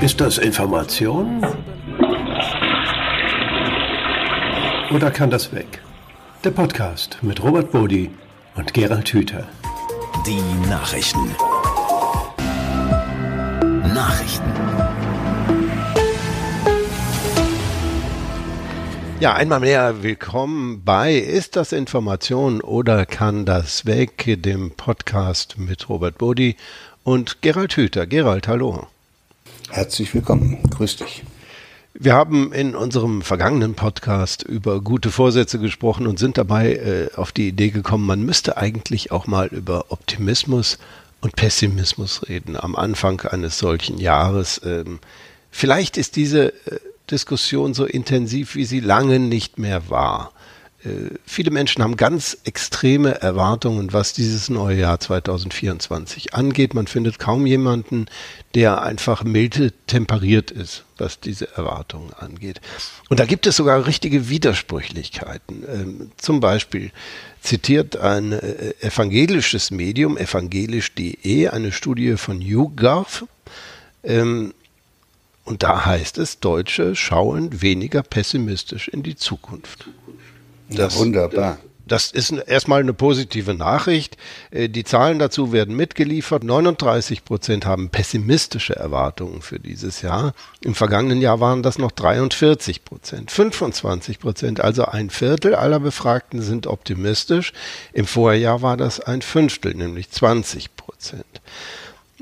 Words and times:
Ist 0.00 0.20
das 0.20 0.38
Information? 0.38 1.44
Oder 4.92 5.10
kann 5.10 5.28
das 5.28 5.52
weg? 5.52 5.82
Der 6.44 6.52
Podcast 6.52 7.18
mit 7.22 7.42
Robert 7.42 7.72
Bodi 7.72 8.08
und 8.54 8.72
Gerald 8.74 9.08
Hüther. 9.08 9.48
Die 10.24 10.40
Nachrichten. 10.68 11.34
Nachrichten. 13.92 14.52
Ja, 19.18 19.34
einmal 19.34 19.58
mehr 19.58 20.04
willkommen 20.04 20.84
bei 20.84 21.14
Ist 21.16 21.56
das 21.56 21.72
Information 21.72 22.60
oder 22.60 23.04
kann 23.04 23.44
das 23.44 23.84
weg? 23.84 24.36
Dem 24.42 24.70
Podcast 24.76 25.58
mit 25.58 25.88
Robert 25.88 26.18
Bodi 26.18 26.54
und 27.02 27.42
Gerald 27.42 27.72
Hüther. 27.72 28.06
Gerald, 28.06 28.46
hallo. 28.46 28.86
Herzlich 29.70 30.14
willkommen. 30.14 30.62
Grüß 30.70 30.96
dich. 30.96 31.24
Wir 31.92 32.14
haben 32.14 32.52
in 32.52 32.74
unserem 32.74 33.22
vergangenen 33.22 33.74
Podcast 33.74 34.42
über 34.42 34.80
gute 34.80 35.10
Vorsätze 35.10 35.58
gesprochen 35.58 36.06
und 36.06 36.18
sind 36.18 36.38
dabei 36.38 36.74
äh, 36.74 37.16
auf 37.16 37.32
die 37.32 37.48
Idee 37.48 37.70
gekommen, 37.70 38.06
man 38.06 38.22
müsste 38.22 38.56
eigentlich 38.56 39.12
auch 39.12 39.26
mal 39.26 39.48
über 39.48 39.86
Optimismus 39.90 40.78
und 41.20 41.36
Pessimismus 41.36 42.28
reden 42.28 42.56
am 42.56 42.76
Anfang 42.76 43.20
eines 43.22 43.58
solchen 43.58 43.98
Jahres. 43.98 44.60
Ähm, 44.64 45.00
vielleicht 45.50 45.96
ist 45.96 46.16
diese 46.16 46.52
äh, 46.66 46.78
Diskussion 47.10 47.74
so 47.74 47.84
intensiv, 47.84 48.54
wie 48.54 48.64
sie 48.64 48.80
lange 48.80 49.18
nicht 49.18 49.58
mehr 49.58 49.90
war. 49.90 50.32
Äh, 50.84 51.16
viele 51.26 51.50
Menschen 51.50 51.82
haben 51.82 51.96
ganz 51.96 52.38
extreme 52.44 53.20
Erwartungen, 53.20 53.92
was 53.92 54.12
dieses 54.12 54.48
neue 54.48 54.78
Jahr 54.78 55.00
2024 55.00 56.34
angeht. 56.34 56.74
Man 56.74 56.86
findet 56.86 57.18
kaum 57.18 57.46
jemanden, 57.46 58.06
der 58.54 58.82
einfach 58.82 59.24
milde 59.24 59.72
temperiert 59.86 60.50
ist, 60.50 60.84
was 60.96 61.18
diese 61.18 61.52
Erwartungen 61.56 62.12
angeht. 62.14 62.60
Und 63.08 63.18
da 63.18 63.26
gibt 63.26 63.46
es 63.46 63.56
sogar 63.56 63.86
richtige 63.86 64.28
Widersprüchlichkeiten. 64.28 65.64
Ähm, 65.68 66.10
zum 66.16 66.40
Beispiel 66.40 66.92
zitiert 67.40 67.96
ein 67.96 68.32
äh, 68.32 68.74
evangelisches 68.80 69.70
Medium, 69.70 70.16
evangelisch.de, 70.16 71.48
eine 71.48 71.72
Studie 71.72 72.16
von 72.16 72.40
YouGov. 72.40 73.24
Ähm, 74.04 74.54
und 75.44 75.62
da 75.62 75.86
heißt 75.86 76.18
es, 76.18 76.40
Deutsche 76.40 76.94
schauen 76.94 77.62
weniger 77.62 78.02
pessimistisch 78.02 78.86
in 78.88 79.02
die 79.02 79.16
Zukunft. 79.16 79.88
Das, 80.70 80.94
ja, 80.94 81.00
wunderbar. 81.00 81.58
Das 81.88 82.10
ist 82.12 82.30
erstmal 82.30 82.80
eine 82.80 82.92
positive 82.92 83.54
Nachricht. 83.54 84.18
Äh, 84.50 84.68
die 84.68 84.84
Zahlen 84.84 85.18
dazu 85.18 85.52
werden 85.52 85.74
mitgeliefert. 85.74 86.44
39 86.44 87.24
Prozent 87.24 87.64
haben 87.64 87.88
pessimistische 87.88 88.76
Erwartungen 88.76 89.40
für 89.40 89.58
dieses 89.58 90.02
Jahr. 90.02 90.34
Im 90.60 90.74
vergangenen 90.74 91.22
Jahr 91.22 91.40
waren 91.40 91.62
das 91.62 91.78
noch 91.78 91.90
43 91.90 92.84
Prozent. 92.84 93.30
25 93.30 94.20
Prozent, 94.20 94.60
also 94.60 94.84
ein 94.84 95.08
Viertel 95.08 95.54
aller 95.54 95.80
Befragten 95.80 96.42
sind 96.42 96.66
optimistisch. 96.66 97.54
Im 97.94 98.06
Vorjahr 98.06 98.60
war 98.60 98.76
das 98.76 99.00
ein 99.00 99.22
Fünftel, 99.22 99.74
nämlich 99.74 100.10
20 100.10 100.76
Prozent. 100.76 101.24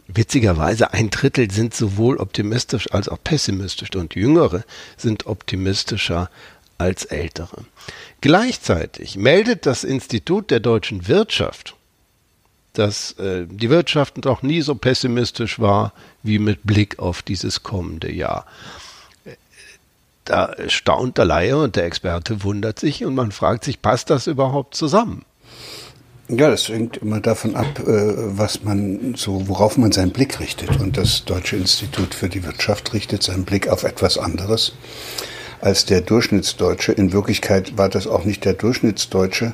Witzigerweise 0.08 0.92
ein 0.92 1.10
Drittel 1.10 1.50
sind 1.50 1.74
sowohl 1.74 2.18
optimistisch 2.18 2.92
als 2.92 3.08
auch 3.08 3.18
pessimistisch 3.22 3.90
und 3.96 4.14
Jüngere 4.14 4.62
sind 4.96 5.26
optimistischer 5.26 6.30
als 6.78 7.04
Ältere. 7.04 7.64
Gleichzeitig 8.20 9.16
meldet 9.16 9.66
das 9.66 9.84
Institut 9.84 10.50
der 10.50 10.60
deutschen 10.60 11.08
Wirtschaft, 11.08 11.74
dass 12.72 13.12
äh, 13.12 13.46
die 13.48 13.70
Wirtschaft 13.70 14.24
noch 14.24 14.42
nie 14.42 14.62
so 14.62 14.74
pessimistisch 14.74 15.58
war 15.58 15.92
wie 16.22 16.38
mit 16.38 16.64
Blick 16.64 16.98
auf 16.98 17.22
dieses 17.22 17.62
kommende 17.62 18.12
Jahr. 18.12 18.46
Da 20.24 20.54
staunt 20.68 21.18
der 21.18 21.24
Laie 21.24 21.56
und 21.56 21.76
der 21.76 21.84
Experte 21.84 22.42
wundert 22.42 22.80
sich 22.80 23.04
und 23.04 23.14
man 23.14 23.30
fragt 23.30 23.64
sich, 23.64 23.80
passt 23.80 24.10
das 24.10 24.26
überhaupt 24.26 24.74
zusammen? 24.74 25.24
Ja, 26.28 26.50
das 26.50 26.68
hängt 26.68 26.96
immer 26.96 27.20
davon 27.20 27.54
ab, 27.54 27.78
äh, 27.78 27.86
was 27.86 28.64
man 28.64 29.14
so, 29.14 29.46
worauf 29.46 29.78
man 29.78 29.92
seinen 29.92 30.10
Blick 30.10 30.40
richtet. 30.40 30.80
Und 30.80 30.96
das 30.96 31.24
Deutsche 31.24 31.54
Institut 31.54 32.14
für 32.14 32.28
die 32.28 32.42
Wirtschaft 32.42 32.92
richtet 32.92 33.22
seinen 33.22 33.44
Blick 33.44 33.68
auf 33.68 33.84
etwas 33.84 34.18
anderes 34.18 34.72
als 35.66 35.84
der 35.84 36.00
Durchschnittsdeutsche. 36.00 36.92
In 36.92 37.12
Wirklichkeit 37.12 37.76
war 37.76 37.88
das 37.88 38.06
auch 38.06 38.24
nicht 38.24 38.44
der 38.44 38.52
Durchschnittsdeutsche, 38.52 39.52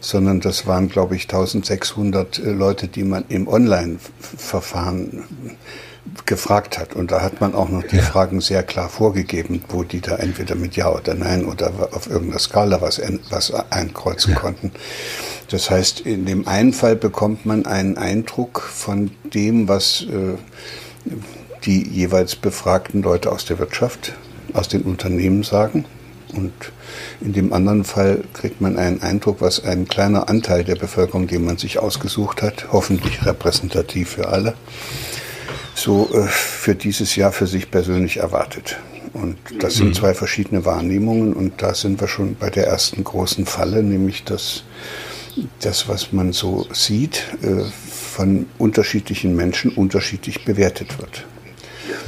sondern 0.00 0.40
das 0.40 0.66
waren, 0.66 0.88
glaube 0.88 1.14
ich, 1.14 1.22
1600 1.22 2.40
äh, 2.40 2.50
Leute, 2.50 2.88
die 2.88 3.04
man 3.04 3.24
im 3.28 3.46
Online-Verfahren 3.46 5.22
gefragt 6.26 6.80
hat. 6.80 6.96
Und 6.96 7.12
da 7.12 7.22
hat 7.22 7.40
man 7.40 7.54
auch 7.54 7.68
noch 7.68 7.84
die 7.84 7.98
ja. 7.98 8.02
Fragen 8.02 8.40
sehr 8.40 8.64
klar 8.64 8.88
vorgegeben, 8.88 9.62
wo 9.68 9.84
die 9.84 10.00
da 10.00 10.16
entweder 10.16 10.56
mit 10.56 10.74
Ja 10.74 10.90
oder 10.90 11.14
Nein 11.14 11.44
oder 11.44 11.70
auf 11.92 12.10
irgendeiner 12.10 12.40
Skala 12.40 12.80
was, 12.80 13.00
was 13.30 13.52
einkreuzen 13.70 14.32
ja. 14.32 14.40
konnten. 14.40 14.72
Das 15.48 15.70
heißt, 15.70 16.00
in 16.00 16.26
dem 16.26 16.48
einen 16.48 16.72
Fall 16.72 16.96
bekommt 16.96 17.46
man 17.46 17.66
einen 17.66 17.96
Eindruck 17.98 18.62
von 18.62 19.12
dem, 19.32 19.68
was 19.68 20.06
äh, 20.10 20.34
die 21.62 21.88
jeweils 21.88 22.34
befragten 22.34 23.02
Leute 23.02 23.30
aus 23.30 23.44
der 23.44 23.60
Wirtschaft 23.60 24.14
aus 24.52 24.68
den 24.68 24.82
Unternehmen 24.82 25.42
sagen. 25.42 25.84
Und 26.34 26.52
in 27.20 27.32
dem 27.32 27.52
anderen 27.52 27.84
Fall 27.84 28.24
kriegt 28.32 28.60
man 28.60 28.78
einen 28.78 29.02
Eindruck, 29.02 29.40
was 29.40 29.64
ein 29.64 29.86
kleiner 29.86 30.28
Anteil 30.28 30.64
der 30.64 30.76
Bevölkerung, 30.76 31.26
den 31.26 31.44
man 31.44 31.58
sich 31.58 31.78
ausgesucht 31.78 32.42
hat, 32.42 32.72
hoffentlich 32.72 33.24
repräsentativ 33.26 34.10
für 34.10 34.28
alle, 34.28 34.54
so 35.74 36.08
äh, 36.14 36.26
für 36.26 36.74
dieses 36.74 37.16
Jahr 37.16 37.32
für 37.32 37.46
sich 37.46 37.70
persönlich 37.70 38.18
erwartet. 38.18 38.78
Und 39.12 39.36
das 39.58 39.74
sind 39.74 39.88
mhm. 39.88 39.94
zwei 39.94 40.14
verschiedene 40.14 40.64
Wahrnehmungen 40.64 41.34
und 41.34 41.60
da 41.60 41.74
sind 41.74 42.00
wir 42.00 42.08
schon 42.08 42.34
bei 42.34 42.48
der 42.48 42.66
ersten 42.66 43.04
großen 43.04 43.44
Falle, 43.44 43.82
nämlich 43.82 44.24
dass 44.24 44.64
das, 45.60 45.88
was 45.88 46.12
man 46.12 46.32
so 46.32 46.66
sieht, 46.72 47.24
äh, 47.42 47.64
von 48.12 48.46
unterschiedlichen 48.58 49.34
Menschen 49.36 49.70
unterschiedlich 49.72 50.44
bewertet 50.44 50.98
wird. 50.98 51.26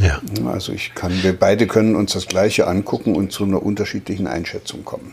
Ja. 0.00 0.20
Also 0.46 0.72
ich 0.72 0.94
kann, 0.94 1.22
wir 1.22 1.32
beide 1.32 1.66
können 1.66 1.96
uns 1.96 2.12
das 2.12 2.26
Gleiche 2.26 2.66
angucken 2.66 3.14
und 3.14 3.32
zu 3.32 3.44
einer 3.44 3.62
unterschiedlichen 3.62 4.26
Einschätzung 4.26 4.84
kommen. 4.84 5.12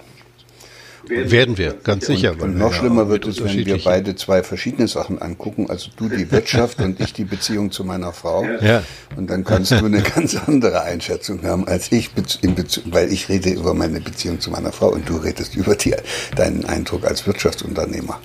Werden 1.07 1.57
wir, 1.57 1.73
ganz 1.83 2.05
sicher. 2.05 2.33
Und, 2.33 2.41
und 2.41 2.57
noch 2.57 2.73
schlimmer 2.73 3.09
wird 3.09 3.25
es, 3.25 3.43
wenn 3.43 3.65
wir 3.65 3.83
beide 3.83 4.15
zwei 4.15 4.43
verschiedene 4.43 4.87
Sachen 4.87 5.21
angucken. 5.21 5.69
Also 5.69 5.89
du 5.97 6.07
die 6.07 6.31
Wirtschaft 6.31 6.79
und 6.79 6.99
ich 6.99 7.13
die 7.13 7.25
Beziehung 7.25 7.71
zu 7.71 7.83
meiner 7.83 8.13
Frau. 8.13 8.45
Ja. 8.61 8.83
Und 9.15 9.29
dann 9.29 9.43
kannst 9.43 9.71
du 9.71 9.85
eine 9.85 10.01
ganz 10.01 10.35
andere 10.35 10.83
Einschätzung 10.83 11.43
haben 11.43 11.67
als 11.67 11.91
ich, 11.91 12.11
weil 12.85 13.11
ich 13.11 13.29
rede 13.29 13.49
über 13.49 13.73
meine 13.73 13.99
Beziehung 13.99 14.39
zu 14.39 14.51
meiner 14.51 14.71
Frau 14.71 14.89
und 14.89 15.09
du 15.09 15.17
redest 15.17 15.55
über 15.55 15.75
die, 15.75 15.95
deinen 16.35 16.65
Eindruck 16.65 17.05
als 17.05 17.25
Wirtschaftsunternehmer, 17.25 18.19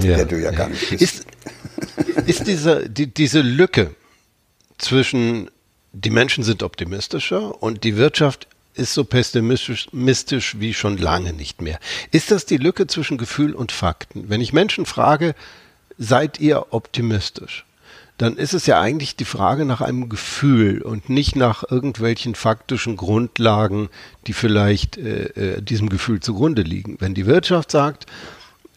ja. 0.00 0.16
der 0.16 0.24
du 0.26 0.38
ja 0.38 0.50
gar 0.50 0.68
nicht 0.68 0.90
bist. 0.90 1.02
Ist, 1.02 1.26
ist 2.26 2.46
diese, 2.46 2.88
die, 2.88 3.12
diese 3.12 3.40
Lücke 3.40 3.90
zwischen 4.76 5.50
die 5.92 6.10
Menschen 6.10 6.44
sind 6.44 6.62
optimistischer 6.62 7.62
und 7.62 7.84
die 7.84 7.96
Wirtschaft 7.96 8.46
ist 8.74 8.94
so 8.94 9.04
pessimistisch 9.04 10.60
wie 10.60 10.72
schon 10.72 10.98
lange 10.98 11.32
nicht 11.32 11.60
mehr. 11.60 11.80
Ist 12.12 12.30
das 12.30 12.46
die 12.46 12.58
Lücke 12.58 12.86
zwischen 12.86 13.18
Gefühl 13.18 13.54
und 13.54 13.72
Fakten? 13.72 14.28
Wenn 14.28 14.40
ich 14.40 14.52
Menschen 14.52 14.86
frage, 14.86 15.34
seid 15.98 16.38
ihr 16.38 16.66
optimistisch? 16.70 17.64
Dann 18.18 18.36
ist 18.36 18.52
es 18.52 18.66
ja 18.66 18.80
eigentlich 18.80 19.14
die 19.16 19.24
Frage 19.24 19.64
nach 19.64 19.80
einem 19.80 20.08
Gefühl 20.08 20.82
und 20.82 21.08
nicht 21.08 21.36
nach 21.36 21.64
irgendwelchen 21.68 22.34
faktischen 22.34 22.96
Grundlagen, 22.96 23.90
die 24.26 24.32
vielleicht 24.32 24.96
äh, 24.96 25.56
äh 25.56 25.62
diesem 25.62 25.88
Gefühl 25.88 26.20
zugrunde 26.20 26.62
liegen. 26.62 26.96
Wenn 27.00 27.14
die 27.14 27.26
Wirtschaft 27.26 27.70
sagt, 27.70 28.06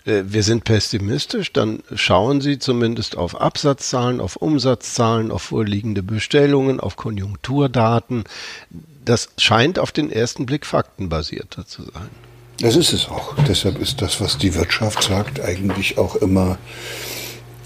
wir 0.03 0.43
sind 0.43 0.63
pessimistisch, 0.63 1.53
dann 1.53 1.83
schauen 1.93 2.41
Sie 2.41 2.57
zumindest 2.57 3.17
auf 3.17 3.39
Absatzzahlen, 3.39 4.19
auf 4.19 4.35
Umsatzzahlen, 4.35 5.31
auf 5.31 5.43
vorliegende 5.43 6.01
Bestellungen, 6.01 6.79
auf 6.79 6.95
Konjunkturdaten. 6.95 8.23
Das 9.05 9.29
scheint 9.37 9.77
auf 9.77 9.91
den 9.91 10.11
ersten 10.11 10.45
Blick 10.45 10.65
faktenbasierter 10.65 11.67
zu 11.67 11.83
sein. 11.83 12.09
Das 12.59 12.75
ist 12.75 12.93
es 12.93 13.07
auch. 13.09 13.35
Deshalb 13.47 13.79
ist 13.79 14.01
das, 14.01 14.21
was 14.21 14.37
die 14.37 14.53
Wirtschaft 14.53 15.03
sagt, 15.03 15.39
eigentlich 15.39 15.97
auch 15.97 16.15
immer 16.15 16.59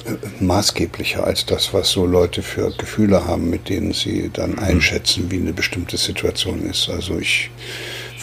äh, 0.05 0.43
maßgeblicher 0.43 1.23
als 1.23 1.45
das, 1.45 1.73
was 1.73 1.89
so 1.89 2.05
Leute 2.05 2.41
für 2.41 2.71
Gefühle 2.71 3.25
haben, 3.25 3.49
mit 3.49 3.67
denen 3.67 3.91
sie 3.93 4.29
dann 4.31 4.57
einschätzen, 4.57 5.31
wie 5.31 5.37
eine 5.37 5.51
bestimmte 5.53 5.97
Situation 5.97 6.65
ist. 6.65 6.89
Also 6.89 7.17
ich 7.17 7.49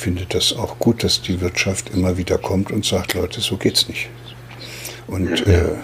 finde 0.03 0.27
das 0.29 0.53
auch 0.53 0.79
gut, 0.79 1.05
dass 1.05 1.23
die 1.23 1.41
Wirtschaft 1.41 1.91
immer 1.95 2.19
wieder 2.19 2.37
kommt 2.37 2.73
und 2.73 2.85
sagt, 2.85 3.15
Leute, 3.15 3.41
so 3.41 3.57
geht's 3.57 3.89
nicht. 3.89 4.09
Und 5.07 5.47
äh, 5.47 5.77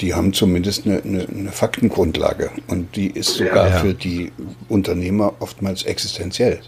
die 0.00 0.14
haben 0.14 0.32
zumindest 0.32 0.86
eine, 0.86 1.02
eine, 1.02 1.26
eine, 1.26 1.50
Faktengrundlage 1.50 2.50
und 2.68 2.94
die 2.94 3.08
ist 3.08 3.34
sogar 3.34 3.68
ja. 3.68 3.78
für 3.78 3.94
die 3.94 4.30
Unternehmer 4.68 5.34
oftmals 5.40 5.82
existenziell, 5.82 6.60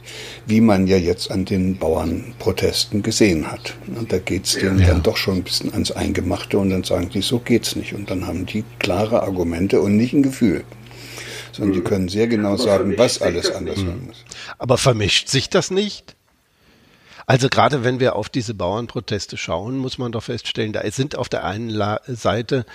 wie 0.46 0.60
man 0.60 0.88
ja 0.88 0.96
jetzt 0.96 1.30
an 1.30 1.44
den 1.44 1.76
Bauernprotesten 1.76 3.02
gesehen 3.02 3.50
hat. 3.50 3.74
Und 3.96 4.12
da 4.12 4.18
geht's 4.18 4.54
denen 4.54 4.80
ja. 4.80 4.88
dann 4.88 5.02
doch 5.02 5.16
schon 5.16 5.36
ein 5.36 5.42
bisschen 5.44 5.72
ans 5.72 5.92
Eingemachte 5.92 6.58
und 6.58 6.70
dann 6.70 6.82
sagen 6.82 7.08
die, 7.14 7.22
so 7.22 7.38
geht's 7.38 7.76
nicht. 7.76 7.94
Und 7.94 8.10
dann 8.10 8.26
haben 8.26 8.46
die 8.46 8.64
klare 8.80 9.22
Argumente 9.22 9.80
und 9.80 9.96
nicht 9.96 10.12
ein 10.12 10.22
Gefühl 10.22 10.64
sondern 11.52 11.74
die 11.74 11.80
können 11.82 12.08
sehr 12.08 12.28
genau 12.28 12.56
sagen, 12.56 12.94
was 12.96 13.20
alles 13.20 13.50
anders 13.50 13.80
sein 13.80 14.06
muss. 14.06 14.24
Aber 14.58 14.78
vermischt 14.78 15.28
sich 15.28 15.50
das 15.50 15.72
nicht? 15.72 16.14
Also 17.30 17.48
gerade 17.48 17.84
wenn 17.84 18.00
wir 18.00 18.16
auf 18.16 18.28
diese 18.28 18.54
Bauernproteste 18.54 19.36
schauen, 19.36 19.78
muss 19.78 19.98
man 19.98 20.10
doch 20.10 20.24
feststellen, 20.24 20.72
da 20.72 20.82
sind 20.90 21.14
auf 21.14 21.28
der 21.28 21.44
einen 21.44 21.70
Seite 22.08 22.66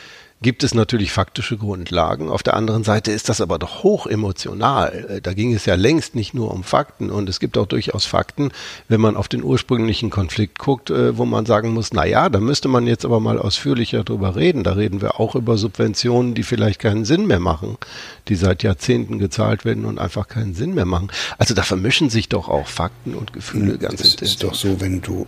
gibt 0.45 0.63
es 0.63 0.75
natürlich 0.75 1.11
faktische 1.11 1.57
Grundlagen. 1.57 2.29
Auf 2.29 2.43
der 2.43 2.53
anderen 2.53 2.83
Seite 2.83 3.11
ist 3.11 3.29
das 3.29 3.41
aber 3.41 3.57
doch 3.57 3.81
hoch 3.81 4.05
emotional. 4.05 5.07
Äh, 5.09 5.19
da 5.19 5.33
ging 5.33 5.55
es 5.55 5.65
ja 5.65 5.73
längst 5.73 6.13
nicht 6.13 6.35
nur 6.35 6.51
um 6.51 6.63
Fakten 6.63 7.09
und 7.09 7.27
es 7.29 7.39
gibt 7.39 7.57
auch 7.57 7.65
durchaus 7.65 8.05
Fakten, 8.05 8.51
wenn 8.87 9.01
man 9.01 9.17
auf 9.17 9.27
den 9.27 9.43
ursprünglichen 9.43 10.11
Konflikt 10.11 10.59
guckt, 10.59 10.91
äh, 10.91 11.17
wo 11.17 11.25
man 11.25 11.47
sagen 11.47 11.73
muss, 11.73 11.93
na 11.93 12.05
ja, 12.05 12.29
da 12.29 12.39
müsste 12.39 12.67
man 12.67 12.85
jetzt 12.85 13.05
aber 13.05 13.19
mal 13.19 13.39
ausführlicher 13.39 14.03
drüber 14.03 14.35
reden. 14.35 14.63
Da 14.63 14.73
reden 14.73 15.01
wir 15.01 15.19
auch 15.19 15.33
über 15.33 15.57
Subventionen, 15.57 16.35
die 16.35 16.43
vielleicht 16.43 16.79
keinen 16.79 17.05
Sinn 17.05 17.25
mehr 17.25 17.39
machen, 17.39 17.79
die 18.27 18.35
seit 18.35 18.61
Jahrzehnten 18.61 19.17
gezahlt 19.17 19.65
werden 19.65 19.83
und 19.83 19.97
einfach 19.97 20.27
keinen 20.27 20.53
Sinn 20.53 20.75
mehr 20.75 20.85
machen. 20.85 21.07
Also 21.39 21.55
da 21.55 21.63
vermischen 21.63 22.11
sich 22.11 22.29
doch 22.29 22.49
auch 22.49 22.67
Fakten 22.67 23.15
und 23.15 23.33
Gefühle 23.33 23.79
ganz 23.79 23.93
intensiv. 23.93 24.21
Es 24.21 24.29
ist 24.29 24.43
doch 24.43 24.53
so, 24.53 24.79
wenn 24.79 25.01
du 25.01 25.25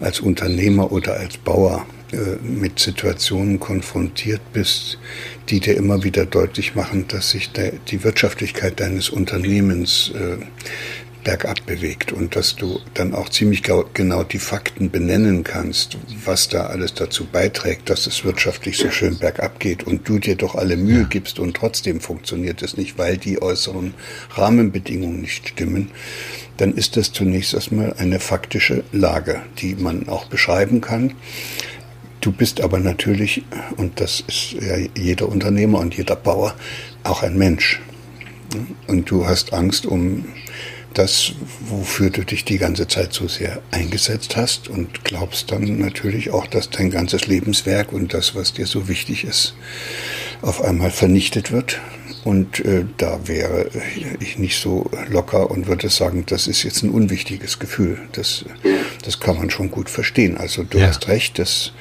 als 0.00 0.20
Unternehmer 0.20 0.92
oder 0.92 1.14
als 1.14 1.38
Bauer 1.38 1.86
mit 2.42 2.78
Situationen 2.78 3.58
konfrontiert 3.58 4.40
bist, 4.52 4.98
die 5.48 5.60
dir 5.60 5.76
immer 5.76 6.04
wieder 6.04 6.26
deutlich 6.26 6.74
machen, 6.74 7.06
dass 7.08 7.30
sich 7.30 7.50
die 7.52 8.04
Wirtschaftlichkeit 8.04 8.80
deines 8.80 9.08
Unternehmens 9.10 10.12
äh, 10.14 10.44
bergab 11.24 11.64
bewegt 11.66 12.12
und 12.12 12.36
dass 12.36 12.56
du 12.56 12.80
dann 12.94 13.14
auch 13.14 13.28
ziemlich 13.28 13.62
genau 13.62 14.24
die 14.24 14.38
Fakten 14.38 14.90
benennen 14.90 15.44
kannst, 15.44 15.96
was 16.24 16.48
da 16.48 16.66
alles 16.66 16.94
dazu 16.94 17.26
beiträgt, 17.26 17.90
dass 17.90 18.06
es 18.06 18.24
wirtschaftlich 18.24 18.78
so 18.78 18.90
schön 18.90 19.18
bergab 19.18 19.60
geht 19.60 19.84
und 19.84 20.08
du 20.08 20.18
dir 20.18 20.36
doch 20.36 20.54
alle 20.54 20.76
Mühe 20.76 21.06
gibst 21.08 21.38
und 21.38 21.56
trotzdem 21.56 22.00
funktioniert 22.00 22.62
es 22.62 22.76
nicht, 22.76 22.98
weil 22.98 23.16
die 23.18 23.40
äußeren 23.40 23.94
Rahmenbedingungen 24.30 25.20
nicht 25.20 25.48
stimmen, 25.48 25.90
dann 26.56 26.74
ist 26.74 26.96
das 26.96 27.12
zunächst 27.12 27.54
erstmal 27.54 27.94
eine 27.94 28.20
faktische 28.20 28.84
Lage, 28.92 29.42
die 29.58 29.74
man 29.74 30.08
auch 30.08 30.26
beschreiben 30.26 30.80
kann. 30.80 31.14
Du 32.22 32.30
bist 32.30 32.60
aber 32.60 32.78
natürlich, 32.78 33.42
und 33.76 34.00
das 34.00 34.22
ist 34.28 34.52
ja 34.52 34.76
jeder 34.96 35.28
Unternehmer 35.28 35.80
und 35.80 35.96
jeder 35.96 36.14
Bauer, 36.14 36.54
auch 37.02 37.24
ein 37.24 37.36
Mensch. 37.36 37.80
Und 38.86 39.10
du 39.10 39.26
hast 39.26 39.52
Angst 39.52 39.86
um 39.86 40.26
das, 40.94 41.32
wofür 41.68 42.10
du 42.10 42.24
dich 42.24 42.44
die 42.44 42.58
ganze 42.58 42.86
Zeit 42.86 43.12
so 43.12 43.26
sehr 43.26 43.60
eingesetzt 43.72 44.36
hast 44.36 44.68
und 44.68 45.04
glaubst 45.04 45.50
dann 45.50 45.78
natürlich 45.78 46.30
auch, 46.30 46.46
dass 46.46 46.70
dein 46.70 46.90
ganzes 46.90 47.26
Lebenswerk 47.26 47.92
und 47.92 48.14
das, 48.14 48.36
was 48.36 48.52
dir 48.52 48.66
so 48.66 48.86
wichtig 48.86 49.24
ist, 49.24 49.54
auf 50.42 50.62
einmal 50.62 50.92
vernichtet 50.92 51.50
wird. 51.50 51.80
Und 52.22 52.64
äh, 52.64 52.84
da 52.98 53.26
wäre 53.26 53.68
ich 54.20 54.38
nicht 54.38 54.60
so 54.60 54.88
locker 55.08 55.50
und 55.50 55.66
würde 55.66 55.88
sagen, 55.88 56.22
das 56.26 56.46
ist 56.46 56.62
jetzt 56.62 56.84
ein 56.84 56.90
unwichtiges 56.90 57.58
Gefühl. 57.58 57.98
Das, 58.12 58.44
das 59.02 59.20
kann 59.20 59.36
man 59.36 59.50
schon 59.50 59.70
gut 59.70 59.90
verstehen. 59.90 60.36
Also 60.36 60.64
du 60.64 60.78
ja. 60.78 60.88
hast 60.88 61.08
recht, 61.08 61.38
dass 61.38 61.72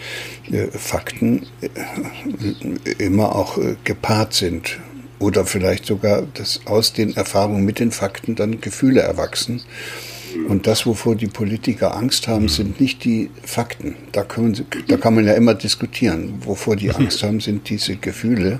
äh, 0.51 0.67
Fakten 0.67 1.47
äh, 1.61 3.03
immer 3.03 3.35
auch 3.35 3.57
äh, 3.57 3.75
gepaart 3.83 4.33
sind. 4.33 4.79
Oder 5.19 5.45
vielleicht 5.45 5.85
sogar, 5.85 6.23
dass 6.33 6.61
aus 6.65 6.93
den 6.93 7.15
Erfahrungen 7.15 7.63
mit 7.63 7.79
den 7.79 7.91
Fakten 7.91 8.35
dann 8.35 8.59
Gefühle 8.59 9.01
erwachsen. 9.01 9.61
Und 10.47 10.65
das, 10.65 10.85
wovor 10.85 11.15
die 11.15 11.27
Politiker 11.27 11.95
Angst 11.95 12.27
haben, 12.27 12.47
sind 12.47 12.79
nicht 12.79 13.03
die 13.03 13.29
Fakten. 13.43 13.95
Da, 14.13 14.23
können 14.23 14.65
da 14.87 14.97
kann 14.97 15.15
man 15.15 15.25
ja 15.25 15.33
immer 15.33 15.53
diskutieren. 15.53 16.35
Wovor 16.45 16.75
die 16.75 16.91
Angst 16.91 17.21
haben, 17.23 17.39
sind 17.39 17.69
diese 17.69 17.97
Gefühle. 17.97 18.59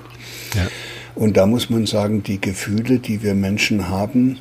Ja. 0.54 0.68
Und 1.14 1.36
da 1.36 1.46
muss 1.46 1.70
man 1.70 1.86
sagen, 1.86 2.22
die 2.22 2.40
Gefühle, 2.40 2.98
die 2.98 3.22
wir 3.22 3.34
Menschen 3.34 3.88
haben, 3.88 4.38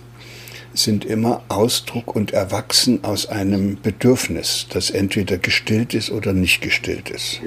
sind 0.73 1.05
immer 1.05 1.43
Ausdruck 1.49 2.15
und 2.15 2.31
erwachsen 2.31 3.03
aus 3.03 3.27
einem 3.27 3.81
Bedürfnis, 3.81 4.67
das 4.69 4.89
entweder 4.89 5.37
gestillt 5.37 5.93
ist 5.93 6.11
oder 6.11 6.33
nicht 6.33 6.61
gestillt 6.61 7.09
ist. 7.09 7.41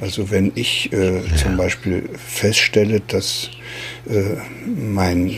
Also 0.00 0.30
wenn 0.30 0.52
ich 0.54 0.92
äh, 0.92 1.16
ja. 1.16 1.36
zum 1.36 1.56
Beispiel 1.56 2.08
feststelle, 2.16 3.00
dass 3.00 3.50
äh, 4.08 4.36
mein, 4.66 5.36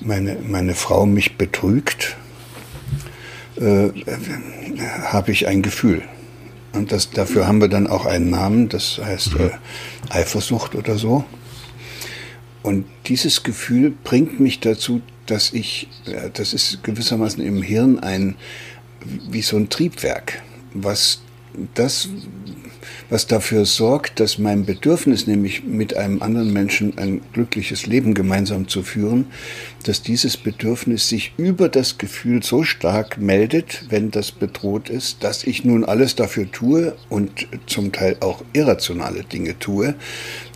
meine, 0.00 0.36
meine 0.42 0.74
Frau 0.74 1.04
mich 1.06 1.36
betrügt, 1.36 2.16
äh, 3.60 3.90
habe 5.02 5.32
ich 5.32 5.46
ein 5.46 5.62
Gefühl. 5.62 6.02
Und 6.72 6.90
das, 6.90 7.10
dafür 7.10 7.46
haben 7.46 7.60
wir 7.60 7.68
dann 7.68 7.86
auch 7.86 8.06
einen 8.06 8.30
Namen, 8.30 8.68
das 8.68 8.98
heißt 9.04 9.38
mhm. 9.38 9.46
äh, 9.46 9.50
Eifersucht 10.10 10.74
oder 10.74 10.96
so. 10.96 11.24
Und 12.62 12.86
dieses 13.06 13.42
Gefühl 13.42 13.92
bringt 14.04 14.40
mich 14.40 14.60
dazu, 14.60 15.02
dass 15.26 15.52
ich, 15.52 15.88
das 16.34 16.52
ist 16.52 16.82
gewissermaßen 16.82 17.42
im 17.42 17.62
Hirn 17.62 17.98
ein, 18.00 18.36
wie 19.04 19.42
so 19.42 19.56
ein 19.56 19.68
Triebwerk, 19.68 20.42
was 20.74 21.22
das 21.74 22.08
was 23.12 23.26
dafür 23.26 23.66
sorgt, 23.66 24.20
dass 24.20 24.38
mein 24.38 24.64
Bedürfnis, 24.64 25.26
nämlich 25.26 25.64
mit 25.64 25.94
einem 25.94 26.22
anderen 26.22 26.50
Menschen 26.50 26.96
ein 26.96 27.20
glückliches 27.34 27.84
Leben 27.84 28.14
gemeinsam 28.14 28.68
zu 28.68 28.82
führen, 28.82 29.26
dass 29.84 30.00
dieses 30.00 30.38
Bedürfnis 30.38 31.10
sich 31.10 31.34
über 31.36 31.68
das 31.68 31.98
Gefühl 31.98 32.42
so 32.42 32.64
stark 32.64 33.18
meldet, 33.18 33.84
wenn 33.90 34.10
das 34.10 34.32
bedroht 34.32 34.88
ist, 34.88 35.22
dass 35.24 35.44
ich 35.44 35.62
nun 35.62 35.84
alles 35.84 36.16
dafür 36.16 36.50
tue 36.50 36.96
und 37.10 37.46
zum 37.66 37.92
Teil 37.92 38.16
auch 38.20 38.42
irrationale 38.54 39.24
Dinge 39.24 39.58
tue, 39.58 39.94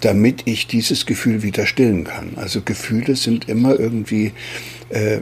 damit 0.01 0.47
ich 0.47 0.67
dieses 0.67 1.05
Gefühl 1.05 1.43
wieder 1.43 1.67
stillen 1.67 2.05
kann. 2.05 2.37
Also 2.37 2.63
Gefühle 2.63 3.17
sind 3.17 3.51
immer 3.51 3.79
irgendwie 3.79 4.33
äh, 4.89 5.19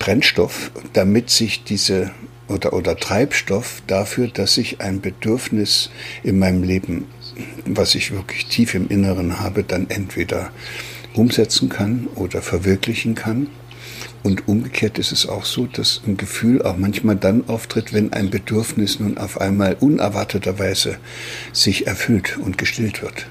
Brennstoff, 0.00 0.72
damit 0.92 1.30
sich 1.30 1.62
diese 1.62 2.10
oder, 2.48 2.72
oder 2.72 2.96
Treibstoff 2.96 3.82
dafür, 3.86 4.28
dass 4.28 4.58
ich 4.58 4.80
ein 4.80 5.00
Bedürfnis 5.00 5.90
in 6.22 6.38
meinem 6.38 6.62
Leben, 6.62 7.06
was 7.66 7.94
ich 7.94 8.10
wirklich 8.10 8.46
tief 8.46 8.74
im 8.74 8.88
Inneren 8.88 9.40
habe, 9.40 9.62
dann 9.62 9.88
entweder 9.90 10.50
umsetzen 11.14 11.68
kann 11.68 12.08
oder 12.14 12.42
verwirklichen 12.42 13.14
kann. 13.14 13.48
Und 14.22 14.48
umgekehrt 14.48 14.98
ist 14.98 15.12
es 15.12 15.28
auch 15.28 15.44
so, 15.44 15.66
dass 15.66 16.02
ein 16.06 16.16
Gefühl 16.16 16.62
auch 16.62 16.76
manchmal 16.76 17.16
dann 17.16 17.48
auftritt, 17.48 17.92
wenn 17.92 18.12
ein 18.12 18.30
Bedürfnis 18.30 18.98
nun 18.98 19.16
auf 19.16 19.40
einmal 19.40 19.76
unerwarteterweise 19.78 20.98
sich 21.52 21.86
erfüllt 21.86 22.36
und 22.38 22.58
gestillt 22.58 23.02
wird 23.02 23.26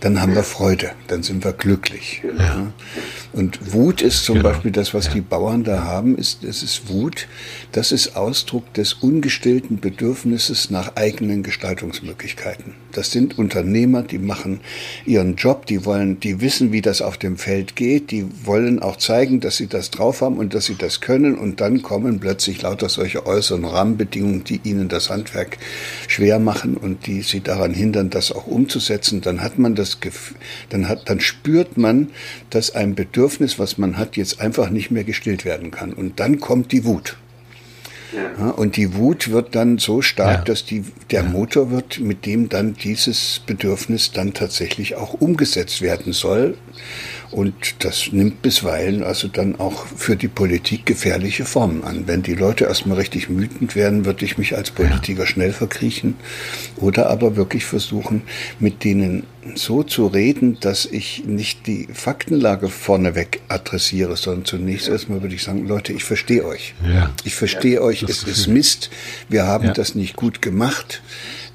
dann 0.00 0.20
haben 0.20 0.34
wir 0.34 0.44
Freude, 0.44 0.92
dann 1.08 1.22
sind 1.22 1.44
wir 1.44 1.52
glücklich. 1.52 2.22
Ja. 2.38 2.72
Und 3.32 3.72
Wut 3.72 4.00
ist 4.00 4.24
zum 4.24 4.36
genau. 4.36 4.50
Beispiel 4.50 4.70
das, 4.70 4.94
was 4.94 5.06
ja. 5.06 5.14
die 5.14 5.20
Bauern 5.20 5.64
da 5.64 5.84
haben, 5.84 6.16
ist, 6.16 6.44
es 6.44 6.62
ist 6.62 6.88
Wut, 6.88 7.28
das 7.72 7.92
ist 7.92 8.16
Ausdruck 8.16 8.72
des 8.74 8.94
ungestillten 8.94 9.80
Bedürfnisses 9.80 10.70
nach 10.70 10.96
eigenen 10.96 11.42
Gestaltungsmöglichkeiten. 11.42 12.74
Das 12.92 13.10
sind 13.10 13.38
Unternehmer, 13.38 14.02
die 14.02 14.18
machen 14.18 14.60
ihren 15.04 15.36
Job, 15.36 15.66
die 15.66 15.84
wollen, 15.84 16.20
die 16.20 16.40
wissen, 16.40 16.72
wie 16.72 16.80
das 16.80 17.02
auf 17.02 17.18
dem 17.18 17.36
Feld 17.36 17.76
geht, 17.76 18.10
die 18.10 18.26
wollen 18.44 18.80
auch 18.80 18.96
zeigen, 18.96 19.40
dass 19.40 19.56
sie 19.56 19.66
das 19.66 19.90
drauf 19.90 20.22
haben 20.22 20.38
und 20.38 20.54
dass 20.54 20.64
sie 20.64 20.76
das 20.76 21.00
können 21.00 21.36
und 21.36 21.60
dann 21.60 21.82
kommen 21.82 22.20
plötzlich 22.20 22.62
lauter 22.62 22.88
solche 22.88 23.26
äußeren 23.26 23.64
Rahmenbedingungen, 23.64 24.44
die 24.44 24.60
ihnen 24.64 24.88
das 24.88 25.10
Handwerk 25.10 25.58
schwer 26.06 26.38
machen 26.38 26.76
und 26.76 27.06
die 27.06 27.22
sie 27.22 27.40
daran 27.40 27.74
hindern, 27.74 28.10
das 28.10 28.32
auch 28.32 28.46
umzusetzen. 28.46 29.20
Dann 29.20 29.42
hat 29.42 29.58
man 29.58 29.74
das, 29.96 30.34
dann 30.68 30.88
hat, 30.88 31.08
dann 31.08 31.20
spürt 31.20 31.76
man, 31.76 32.10
dass 32.50 32.74
ein 32.74 32.94
Bedürfnis, 32.94 33.58
was 33.58 33.78
man 33.78 33.96
hat, 33.96 34.16
jetzt 34.16 34.40
einfach 34.40 34.70
nicht 34.70 34.90
mehr 34.90 35.04
gestillt 35.04 35.44
werden 35.44 35.70
kann. 35.70 35.92
Und 35.92 36.20
dann 36.20 36.40
kommt 36.40 36.72
die 36.72 36.84
Wut. 36.84 37.16
Ja. 38.14 38.50
und 38.52 38.76
die 38.76 38.94
Wut 38.94 39.30
wird 39.30 39.54
dann 39.54 39.76
so 39.76 40.00
stark, 40.00 40.38
ja. 40.38 40.44
dass 40.44 40.64
die, 40.64 40.82
der 41.10 41.24
ja. 41.24 41.28
Motor 41.28 41.70
wird, 41.70 42.00
mit 42.00 42.24
dem 42.24 42.48
dann 42.48 42.72
dieses 42.74 43.42
Bedürfnis 43.44 44.12
dann 44.12 44.32
tatsächlich 44.32 44.96
auch 44.96 45.12
umgesetzt 45.12 45.82
werden 45.82 46.14
soll. 46.14 46.56
Und 47.30 47.84
das 47.84 48.10
nimmt 48.12 48.40
bisweilen 48.40 49.02
also 49.02 49.28
dann 49.28 49.60
auch 49.60 49.86
für 49.86 50.16
die 50.16 50.28
Politik 50.28 50.86
gefährliche 50.86 51.44
Formen 51.44 51.84
an. 51.84 52.06
Wenn 52.06 52.22
die 52.22 52.34
Leute 52.34 52.64
erstmal 52.64 52.96
richtig 52.96 53.28
wütend 53.28 53.76
werden, 53.76 54.06
würde 54.06 54.24
ich 54.24 54.38
mich 54.38 54.56
als 54.56 54.70
Politiker 54.70 55.26
schnell 55.26 55.52
verkriechen 55.52 56.14
oder 56.76 57.10
aber 57.10 57.36
wirklich 57.36 57.66
versuchen, 57.66 58.22
mit 58.58 58.82
denen 58.82 59.24
so 59.54 59.82
zu 59.82 60.06
reden, 60.06 60.58
dass 60.60 60.86
ich 60.86 61.24
nicht 61.26 61.66
die 61.66 61.88
Faktenlage 61.92 62.68
vorneweg 62.68 63.40
adressiere, 63.48 64.16
sondern 64.16 64.44
zunächst 64.44 64.88
erstmal 64.88 65.22
würde 65.22 65.34
ich 65.34 65.42
sagen, 65.42 65.66
Leute, 65.66 65.92
ich 65.92 66.04
verstehe 66.04 66.44
euch. 66.44 66.74
Ja. 66.86 67.10
Ich 67.24 67.34
verstehe 67.34 67.76
ja, 67.76 67.80
euch, 67.80 68.02
es 68.02 68.24
ist 68.24 68.46
Mist, 68.48 68.90
wir 69.28 69.46
haben 69.46 69.66
ja. 69.66 69.72
das 69.72 69.94
nicht 69.94 70.16
gut 70.16 70.42
gemacht, 70.42 71.02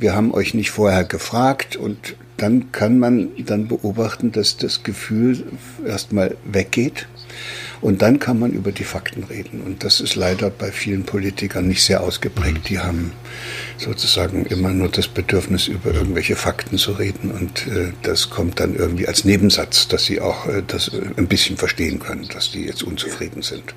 wir 0.03 0.15
haben 0.15 0.33
euch 0.33 0.53
nicht 0.53 0.69
vorher 0.69 1.05
gefragt 1.05 1.77
und 1.77 2.15
dann 2.35 2.73
kann 2.73 2.99
man 2.99 3.29
dann 3.45 3.69
beobachten, 3.69 4.33
dass 4.33 4.57
das 4.57 4.83
Gefühl 4.83 5.45
erstmal 5.85 6.35
weggeht 6.43 7.07
Und 7.81 8.01
dann 8.01 8.19
kann 8.19 8.39
man 8.39 8.51
über 8.51 8.71
die 8.71 8.85
Fakten 8.85 9.25
reden. 9.25 9.61
Und 9.61 9.83
das 9.83 9.99
ist 9.99 10.15
leider 10.15 10.49
bei 10.49 10.71
vielen 10.71 11.03
Politikern 11.03 11.67
nicht 11.67 11.83
sehr 11.83 12.01
ausgeprägt. 12.01 12.69
Die 12.69 12.79
haben 12.79 13.11
sozusagen 13.77 14.45
immer 14.45 14.69
nur 14.69 14.87
das 14.87 15.09
Bedürfnis, 15.09 15.67
über 15.67 15.93
irgendwelche 15.93 16.37
Fakten 16.37 16.77
zu 16.77 16.93
reden. 16.93 17.31
Und 17.31 17.67
äh, 17.67 17.91
das 18.01 18.29
kommt 18.29 18.61
dann 18.61 18.75
irgendwie 18.75 19.07
als 19.07 19.25
Nebensatz, 19.25 19.89
dass 19.89 20.05
sie 20.05 20.21
auch 20.21 20.47
äh, 20.47 20.63
das 20.65 20.89
äh, 20.89 21.01
ein 21.17 21.27
bisschen 21.27 21.57
verstehen 21.57 21.99
können, 21.99 22.27
dass 22.33 22.51
die 22.51 22.65
jetzt 22.65 22.83
unzufrieden 22.83 23.41
sind. 23.41 23.73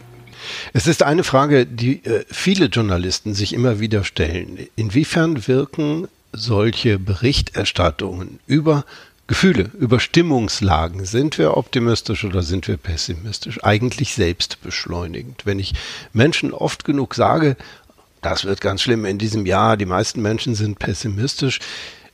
Es 0.73 0.87
ist 0.87 1.03
eine 1.03 1.25
Frage, 1.25 1.67
die 1.67 2.05
äh, 2.05 2.25
viele 2.31 2.67
Journalisten 2.67 3.35
sich 3.35 3.53
immer 3.53 3.81
wieder 3.81 4.05
stellen. 4.05 4.69
Inwiefern 4.77 5.49
wirken 5.49 6.07
solche 6.37 6.99
Berichterstattungen 6.99 8.39
über 8.47 8.85
Gefühle, 9.27 9.71
über 9.79 9.99
Stimmungslagen. 9.99 11.05
Sind 11.05 11.39
wir 11.39 11.57
optimistisch 11.57 12.25
oder 12.25 12.43
sind 12.43 12.69
wir 12.69 12.77
pessimistisch? 12.77 13.63
Eigentlich 13.65 14.15
selbst 14.15 14.63
beschleunigend. 14.63 15.47
Wenn 15.47 15.59
ich 15.59 15.75
Menschen 16.13 16.53
oft 16.53 16.85
genug 16.85 17.15
sage, 17.15 17.57
das 18.23 18.45
wird 18.45 18.61
ganz 18.61 18.83
schlimm 18.83 19.05
in 19.05 19.19
diesem 19.19 19.47
Jahr, 19.47 19.77
die 19.77 19.87
meisten 19.87 20.23
Menschen 20.23 20.55
sind 20.55 20.79
pessimistisch, 20.79 21.59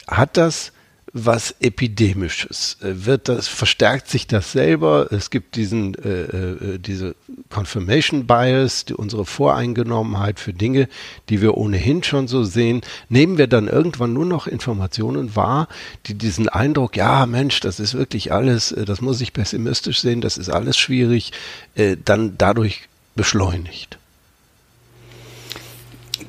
hat 0.08 0.36
das 0.36 0.72
was 1.12 1.54
Epidemisches. 1.60 2.78
Äh, 2.80 3.06
wird 3.06 3.28
das, 3.28 3.48
verstärkt 3.48 4.08
sich 4.08 4.26
das 4.26 4.52
selber? 4.52 5.08
Es 5.10 5.30
gibt 5.30 5.56
diesen, 5.56 5.94
äh, 5.94 6.08
äh, 6.08 6.78
diese 6.78 7.14
Confirmation 7.50 8.26
Bias, 8.26 8.86
die, 8.86 8.94
unsere 8.94 9.26
Voreingenommenheit 9.26 10.40
für 10.40 10.52
Dinge, 10.52 10.88
die 11.28 11.42
wir 11.42 11.56
ohnehin 11.56 12.02
schon 12.02 12.28
so 12.28 12.44
sehen. 12.44 12.80
Nehmen 13.08 13.38
wir 13.38 13.46
dann 13.46 13.68
irgendwann 13.68 14.12
nur 14.12 14.26
noch 14.26 14.46
Informationen 14.46 15.36
wahr, 15.36 15.68
die 16.06 16.14
diesen 16.14 16.48
Eindruck, 16.48 16.96
ja 16.96 17.26
Mensch, 17.26 17.60
das 17.60 17.78
ist 17.78 17.94
wirklich 17.94 18.32
alles, 18.32 18.72
äh, 18.72 18.84
das 18.84 19.00
muss 19.00 19.20
ich 19.20 19.32
pessimistisch 19.32 20.00
sehen, 20.00 20.20
das 20.20 20.38
ist 20.38 20.48
alles 20.48 20.78
schwierig, 20.78 21.32
äh, 21.74 21.96
dann 22.02 22.38
dadurch 22.38 22.88
beschleunigt? 23.14 23.98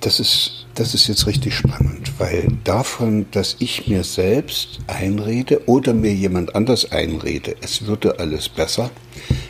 Das 0.03 0.19
ist, 0.19 0.65
das 0.75 0.93
ist 0.93 1.07
jetzt 1.07 1.27
richtig 1.27 1.55
spannend, 1.55 2.11
weil 2.17 2.49
davon, 2.65 3.25
dass 3.31 3.55
ich 3.59 3.87
mir 3.87 4.03
selbst 4.03 4.79
einrede 4.87 5.65
oder 5.65 5.93
mir 5.93 6.13
jemand 6.13 6.55
anders 6.55 6.91
einrede, 6.91 7.55
es 7.61 7.85
würde 7.85 8.19
alles 8.19 8.49
besser, 8.49 8.91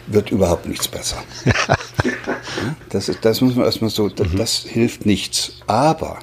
wird 0.06 0.30
überhaupt 0.30 0.68
nichts 0.68 0.88
besser. 0.88 1.24
das, 2.90 3.10
ist, 3.10 3.26
das 3.26 3.42
muss 3.42 3.56
man 3.56 3.66
erstmal 3.66 3.90
so, 3.90 4.10
das, 4.10 4.32
mhm. 4.32 4.38
das 4.38 4.58
hilft 4.60 5.08
nichts. 5.08 5.54
Aber 5.66 6.20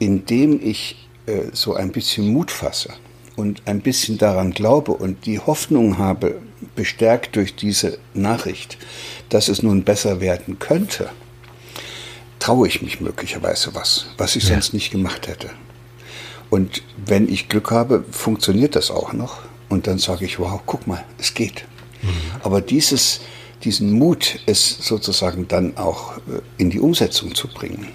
indem 0.00 0.60
ich 0.60 1.08
äh, 1.26 1.42
so 1.52 1.74
ein 1.74 1.92
bisschen 1.92 2.32
Mut 2.32 2.50
fasse 2.50 2.94
und 3.36 3.62
ein 3.66 3.80
bisschen 3.80 4.18
daran 4.18 4.50
glaube 4.50 4.90
und 4.90 5.24
die 5.24 5.38
Hoffnung 5.38 5.98
habe, 5.98 6.40
bestärkt 6.74 7.36
durch 7.36 7.54
diese 7.54 7.98
Nachricht, 8.12 8.76
dass 9.28 9.46
es 9.46 9.62
nun 9.62 9.84
besser 9.84 10.20
werden 10.20 10.58
könnte, 10.58 11.10
traue 12.46 12.68
ich 12.68 12.80
mich 12.80 13.00
möglicherweise 13.00 13.74
was, 13.74 14.06
was 14.18 14.36
ich 14.36 14.44
ja. 14.44 14.50
sonst 14.50 14.72
nicht 14.72 14.92
gemacht 14.92 15.26
hätte. 15.26 15.50
Und 16.48 16.82
wenn 17.04 17.28
ich 17.28 17.48
Glück 17.48 17.72
habe, 17.72 18.04
funktioniert 18.12 18.76
das 18.76 18.92
auch 18.92 19.12
noch. 19.12 19.38
Und 19.68 19.88
dann 19.88 19.98
sage 19.98 20.24
ich, 20.26 20.38
wow, 20.38 20.60
guck 20.64 20.86
mal, 20.86 21.02
es 21.18 21.34
geht. 21.34 21.64
Mhm. 22.02 22.08
Aber 22.44 22.60
dieses, 22.60 23.20
diesen 23.64 23.90
Mut, 23.90 24.38
es 24.46 24.78
sozusagen 24.78 25.48
dann 25.48 25.76
auch 25.76 26.18
äh, 26.18 26.40
in 26.56 26.70
die 26.70 26.78
Umsetzung 26.78 27.34
zu 27.34 27.48
bringen, 27.48 27.88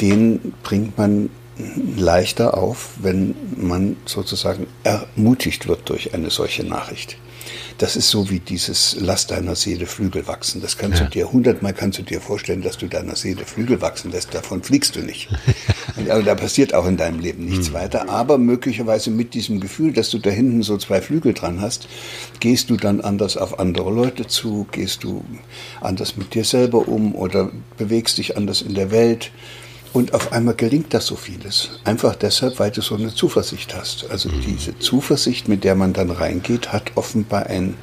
den 0.00 0.54
bringt 0.62 0.96
man 0.96 1.28
leichter 1.96 2.56
auf, 2.56 2.90
wenn 3.00 3.34
man 3.56 3.96
sozusagen 4.06 4.66
ermutigt 4.84 5.68
wird 5.68 5.88
durch 5.88 6.14
eine 6.14 6.30
solche 6.30 6.64
Nachricht. 6.64 7.16
Das 7.78 7.96
ist 7.96 8.10
so 8.10 8.28
wie 8.28 8.40
dieses 8.40 8.96
Lass 9.00 9.26
deiner 9.26 9.54
Seele 9.54 9.86
Flügel 9.86 10.26
wachsen. 10.26 10.60
Das 10.60 10.76
kannst 10.76 10.98
ja. 10.98 11.06
du 11.06 11.10
dir 11.10 11.32
hundertmal 11.32 11.72
kannst 11.72 11.98
du 11.98 12.02
dir 12.02 12.20
vorstellen, 12.20 12.60
dass 12.60 12.76
du 12.76 12.88
deiner 12.88 13.16
Seele 13.16 13.44
Flügel 13.46 13.80
wachsen 13.80 14.10
lässt. 14.10 14.34
Davon 14.34 14.62
fliegst 14.62 14.96
du 14.96 15.00
nicht. 15.00 15.28
also 16.08 16.22
da 16.22 16.34
passiert 16.34 16.74
auch 16.74 16.86
in 16.86 16.98
deinem 16.98 17.20
Leben 17.20 17.46
nichts 17.46 17.70
mhm. 17.70 17.74
weiter. 17.74 18.10
Aber 18.10 18.36
möglicherweise 18.36 19.10
mit 19.10 19.32
diesem 19.32 19.60
Gefühl, 19.60 19.92
dass 19.92 20.10
du 20.10 20.18
da 20.18 20.28
hinten 20.28 20.62
so 20.62 20.76
zwei 20.76 21.00
Flügel 21.00 21.32
dran 21.32 21.62
hast, 21.62 21.88
gehst 22.38 22.68
du 22.68 22.76
dann 22.76 23.00
anders 23.00 23.38
auf 23.38 23.58
andere 23.58 23.90
Leute 23.90 24.26
zu, 24.26 24.66
gehst 24.70 25.04
du 25.04 25.24
anders 25.80 26.18
mit 26.18 26.34
dir 26.34 26.44
selber 26.44 26.86
um 26.86 27.14
oder 27.14 27.50
bewegst 27.78 28.18
dich 28.18 28.36
anders 28.36 28.60
in 28.60 28.74
der 28.74 28.90
Welt. 28.90 29.30
Und 29.92 30.14
auf 30.14 30.32
einmal 30.32 30.54
gelingt 30.54 30.94
das 30.94 31.06
so 31.06 31.16
vieles. 31.16 31.70
Einfach 31.84 32.14
deshalb, 32.14 32.60
weil 32.60 32.70
du 32.70 32.80
so 32.80 32.94
eine 32.94 33.12
Zuversicht 33.12 33.74
hast. 33.74 34.08
Also 34.10 34.28
mhm. 34.28 34.40
diese 34.46 34.78
Zuversicht, 34.78 35.48
mit 35.48 35.64
der 35.64 35.74
man 35.74 35.92
dann 35.92 36.10
reingeht, 36.10 36.72
hat 36.72 36.92
offenbar 36.94 37.46
ein, 37.46 37.74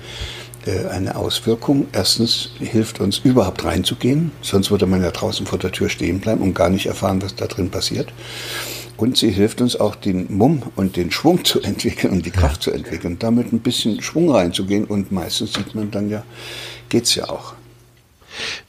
äh, 0.66 0.86
eine 0.88 1.18
Auswirkung. 1.18 1.88
Erstens 1.92 2.52
hilft 2.60 3.02
uns 3.02 3.20
überhaupt 3.20 3.66
reinzugehen, 3.66 4.32
sonst 4.42 4.72
würde 4.72 4.86
man 4.86 5.04
ja 5.04 5.12
draußen 5.12 5.46
vor 5.46 5.60
der 5.60 5.74
Tür 5.74 5.90
stehen 5.90 6.22
bleiben 6.22 6.42
und 6.42 6.54
gar 6.54 6.70
nicht 6.70 6.86
erfahren, 6.86 7.22
was 7.22 7.36
da 7.36 7.46
drin 7.46 7.72
passiert. 7.72 8.14
Und 8.96 9.18
sie 9.18 9.30
hilft 9.30 9.62
uns 9.62 9.76
auch 9.76 9.96
den 9.96 10.36
Mumm 10.36 10.64
und 10.76 10.96
den 10.96 11.12
Schwung 11.12 11.44
zu 11.44 11.62
entwickeln 11.62 12.14
und 12.14 12.26
die 12.26 12.32
Kraft 12.32 12.64
zu 12.64 12.72
entwickeln, 12.72 13.20
damit 13.20 13.52
ein 13.52 13.60
bisschen 13.60 14.02
Schwung 14.02 14.32
reinzugehen. 14.32 14.86
Und 14.86 15.12
meistens 15.12 15.54
sieht 15.54 15.76
man 15.76 15.92
dann 15.92 16.10
ja, 16.10 16.24
geht's 16.88 17.16
ja 17.16 17.30
auch. 17.30 17.54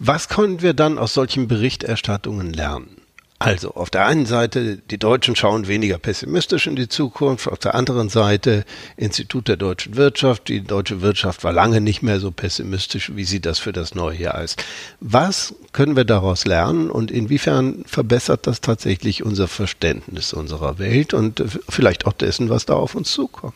Was 0.01 0.29
können 0.29 0.61
wir 0.61 0.75
dann 0.75 0.99
aus 0.99 1.15
solchen 1.15 1.47
Berichterstattungen 1.47 2.53
lernen? 2.53 2.98
Also 3.41 3.75
auf 3.75 3.89
der 3.89 4.05
einen 4.05 4.27
Seite, 4.27 4.79
die 4.79 4.99
Deutschen 4.99 5.37
schauen 5.37 5.69
weniger 5.69 5.99
pessimistisch 5.99 6.67
in 6.67 6.75
die 6.75 6.89
Zukunft, 6.89 7.47
auf 7.47 7.61
der 7.61 7.77
anderen 7.77 8.09
Seite 8.09 8.65
Institut 8.97 9.47
der 9.47 9.57
deutschen 9.57 9.95
Wirtschaft. 9.95 10.49
Die 10.49 10.61
deutsche 10.61 11.03
Wirtschaft 11.03 11.45
war 11.45 11.53
lange 11.53 11.81
nicht 11.81 12.03
mehr 12.03 12.19
so 12.19 12.33
pessimistisch, 12.33 13.13
wie 13.15 13.23
sie 13.23 13.39
das 13.39 13.61
für 13.61 13.73
das 13.73 13.95
neue 13.95 14.19
Jahr 14.19 14.43
ist. 14.43 14.61
Was 14.99 15.55
können 15.71 15.95
wir 15.95 16.05
daraus 16.05 16.47
lernen 16.47 16.91
und 16.91 17.13
inwiefern 17.13 17.85
verbessert 17.87 18.49
das 18.49 18.61
tatsächlich 18.61 19.23
unser 19.23 19.47
Verständnis 19.47 20.33
unserer 20.33 20.81
Welt 20.81 21.15
und 21.15 21.45
vielleicht 21.69 22.07
auch 22.07 22.15
dessen, 22.15 22.51
was 22.51 22.67
da 22.67 22.75
auf 22.75 22.97
uns 22.97 23.13
zukommt? 23.13 23.55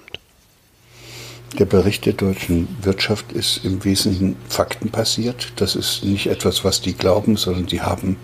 Der 1.58 1.66
Bericht 1.66 2.06
der 2.06 2.14
deutschen 2.14 2.66
Wirtschaft 2.80 3.32
ist 3.32 3.64
im 3.64 3.84
Wesentlichen 3.84 4.36
faktenbasiert. 4.48 5.52
Das 5.56 5.76
ist 5.76 6.02
nicht 6.02 6.28
etwas, 6.28 6.64
was 6.64 6.80
die 6.80 6.94
glauben, 6.94 7.36
sondern 7.36 7.66
die 7.66 7.82
haben 7.82 8.16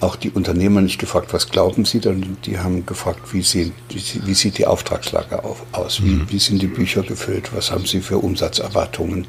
auch 0.00 0.16
die 0.16 0.30
Unternehmer 0.30 0.80
nicht 0.80 0.98
gefragt, 0.98 1.32
was 1.32 1.48
glauben 1.48 1.84
sie, 1.84 2.00
sondern 2.00 2.36
die 2.44 2.58
haben 2.58 2.86
gefragt, 2.86 3.32
wie, 3.32 3.42
sehen, 3.42 3.72
wie 3.88 4.34
sieht 4.34 4.58
die 4.58 4.66
Auftragslage 4.66 5.44
auf, 5.44 5.64
aus, 5.72 6.02
wie, 6.02 6.10
mhm. 6.10 6.26
wie 6.30 6.38
sind 6.38 6.62
die 6.62 6.66
Bücher 6.68 7.02
gefüllt, 7.02 7.54
was 7.54 7.70
haben 7.70 7.86
sie 7.86 8.00
für 8.00 8.18
Umsatzerwartungen. 8.18 9.26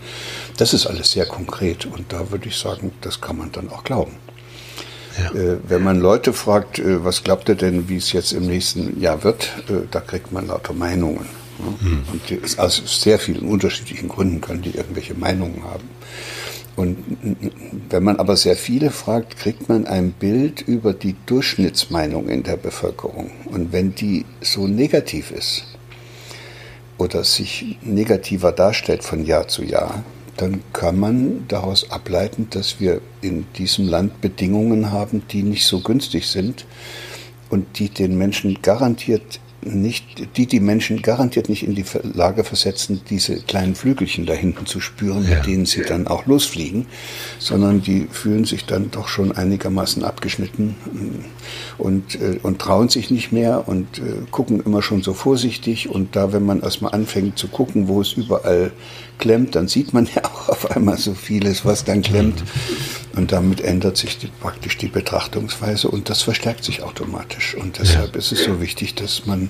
Das 0.57 0.73
ist 0.73 0.85
alles 0.85 1.11
sehr 1.11 1.25
konkret 1.25 1.85
und 1.85 2.11
da 2.11 2.31
würde 2.31 2.47
ich 2.47 2.57
sagen, 2.57 2.91
das 3.01 3.21
kann 3.21 3.37
man 3.37 3.51
dann 3.51 3.69
auch 3.69 3.83
glauben. 3.83 4.13
Ja. 5.17 5.31
Äh, 5.39 5.57
wenn 5.67 5.83
man 5.83 5.99
Leute 5.99 6.33
fragt, 6.33 6.79
äh, 6.79 7.03
was 7.03 7.23
glaubt 7.23 7.49
ihr 7.49 7.55
denn, 7.55 7.89
wie 7.89 7.97
es 7.97 8.11
jetzt 8.11 8.31
im 8.31 8.45
nächsten 8.45 8.99
Jahr 8.99 9.23
wird, 9.23 9.51
äh, 9.69 9.87
da 9.89 9.99
kriegt 9.99 10.31
man 10.31 10.47
lauter 10.47 10.73
Meinungen. 10.73 11.25
Ne? 11.59 11.73
Mhm. 11.81 12.03
Und 12.11 12.59
aus 12.59 12.81
sehr 12.85 13.19
vielen 13.19 13.47
unterschiedlichen 13.47 14.07
Gründen 14.07 14.41
können 14.41 14.61
die 14.61 14.75
irgendwelche 14.75 15.13
Meinungen 15.13 15.63
haben. 15.63 15.89
Und 16.79 16.97
wenn 17.89 18.03
man 18.03 18.15
aber 18.19 18.37
sehr 18.37 18.55
viele 18.55 18.89
fragt, 18.89 19.35
kriegt 19.35 19.67
man 19.67 19.85
ein 19.85 20.13
Bild 20.13 20.61
über 20.61 20.93
die 20.93 21.13
Durchschnittsmeinung 21.25 22.29
in 22.29 22.43
der 22.43 22.55
Bevölkerung. 22.55 23.31
Und 23.51 23.73
wenn 23.73 23.95
die 23.95 24.23
so 24.39 24.65
negativ 24.65 25.31
ist 25.31 25.65
oder 26.97 27.25
sich 27.25 27.77
negativer 27.81 28.53
darstellt 28.53 29.03
von 29.03 29.25
Jahr 29.25 29.49
zu 29.49 29.65
Jahr, 29.65 30.05
dann 30.37 30.63
kann 30.71 30.97
man 30.97 31.43
daraus 31.49 31.91
ableiten, 31.91 32.47
dass 32.49 32.79
wir 32.79 33.01
in 33.19 33.45
diesem 33.57 33.89
Land 33.89 34.21
Bedingungen 34.21 34.89
haben, 34.89 35.23
die 35.33 35.43
nicht 35.43 35.65
so 35.65 35.81
günstig 35.81 36.27
sind 36.27 36.65
und 37.49 37.77
die 37.77 37.89
den 37.89 38.17
Menschen 38.17 38.61
garantiert 38.61 39.41
nicht, 39.61 40.37
die 40.37 40.45
die 40.45 40.59
Menschen 40.59 41.01
garantiert 41.01 41.49
nicht 41.49 41.63
in 41.63 41.75
die 41.75 41.85
Lage 42.13 42.43
versetzen, 42.43 43.01
diese 43.09 43.37
kleinen 43.41 43.75
Flügelchen 43.75 44.25
da 44.25 44.33
hinten 44.33 44.65
zu 44.65 44.79
spüren, 44.79 45.23
ja. 45.23 45.35
mit 45.35 45.45
denen 45.45 45.65
sie 45.65 45.81
dann 45.81 46.07
auch 46.07 46.25
losfliegen, 46.25 46.85
sondern 47.39 47.81
die 47.81 48.07
fühlen 48.11 48.45
sich 48.45 48.65
dann 48.65 48.91
doch 48.91 49.07
schon 49.07 49.31
einigermaßen 49.31 50.03
abgeschnitten 50.03 50.75
äh, 50.85 51.81
und, 51.81 52.15
äh, 52.15 52.39
und 52.41 52.59
trauen 52.59 52.89
sich 52.89 53.11
nicht 53.11 53.31
mehr 53.31 53.67
und 53.67 53.99
äh, 53.99 54.25
gucken 54.31 54.61
immer 54.65 54.81
schon 54.81 55.03
so 55.03 55.13
vorsichtig 55.13 55.89
und 55.89 56.15
da, 56.15 56.31
wenn 56.31 56.45
man 56.45 56.61
erstmal 56.61 56.93
anfängt 56.93 57.37
zu 57.37 57.47
gucken, 57.47 57.87
wo 57.87 58.01
es 58.01 58.13
überall 58.13 58.71
klemmt, 59.17 59.55
dann 59.55 59.67
sieht 59.67 59.93
man 59.93 60.07
ja 60.15 60.23
auch 60.25 60.49
auf 60.49 60.71
einmal 60.71 60.97
so 60.97 61.13
vieles, 61.13 61.65
was 61.65 61.83
dann 61.83 62.01
klemmt. 62.01 62.43
Und 63.15 63.31
damit 63.31 63.61
ändert 63.61 63.97
sich 63.97 64.17
die, 64.17 64.27
praktisch 64.27 64.77
die 64.77 64.87
Betrachtungsweise 64.87 65.89
und 65.89 66.09
das 66.09 66.21
verstärkt 66.21 66.63
sich 66.63 66.83
automatisch. 66.83 67.55
Und 67.55 67.79
deshalb 67.79 68.13
ja. 68.13 68.19
ist 68.19 68.31
es 68.31 68.43
so 68.43 68.61
wichtig, 68.61 68.95
dass 68.95 69.25
man 69.25 69.49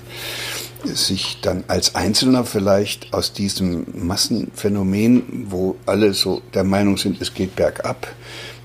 sich 0.84 1.38
dann 1.42 1.64
als 1.68 1.94
Einzelner 1.94 2.44
vielleicht 2.44 3.12
aus 3.12 3.32
diesem 3.32 3.86
Massenphänomen, 3.92 5.46
wo 5.50 5.76
alle 5.86 6.14
so 6.14 6.40
der 6.54 6.64
Meinung 6.64 6.96
sind, 6.96 7.20
es 7.20 7.34
geht 7.34 7.54
bergab, 7.56 8.06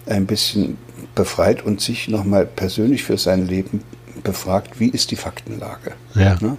ein 0.06 0.26
bisschen 0.26 0.78
befreit 1.14 1.66
und 1.66 1.82
sich 1.82 2.08
nochmal 2.08 2.46
persönlich 2.46 3.04
für 3.04 3.18
sein 3.18 3.48
Leben 3.48 3.84
befragt, 4.24 4.80
wie 4.80 4.90
ist 4.90 5.12
die 5.12 5.16
Faktenlage. 5.16 5.94
Ja. 6.16 6.38
Ne? 6.42 6.58